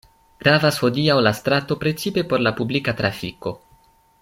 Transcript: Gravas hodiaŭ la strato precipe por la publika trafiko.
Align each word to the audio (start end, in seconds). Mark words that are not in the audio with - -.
Gravas 0.45 0.79
hodiaŭ 0.85 1.17
la 1.27 1.33
strato 1.41 1.77
precipe 1.83 2.25
por 2.33 2.45
la 2.47 2.55
publika 2.61 2.95
trafiko. 3.03 3.55